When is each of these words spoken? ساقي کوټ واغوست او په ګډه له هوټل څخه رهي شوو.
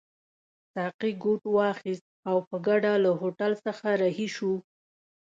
ساقي 0.75 1.11
کوټ 1.23 1.41
واغوست 1.55 2.05
او 2.29 2.37
په 2.49 2.55
ګډه 2.67 2.91
له 3.03 3.11
هوټل 3.21 3.51
څخه 3.65 3.87
رهي 4.01 4.27
شوو. 4.35 4.55